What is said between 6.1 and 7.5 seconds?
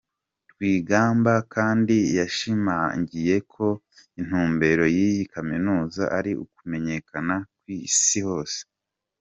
ari ukumenyekana